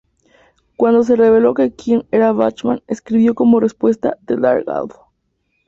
[0.77, 4.93] Cuando se reveló que King era Bachman, escribió, como respuesta, "The Dark Half".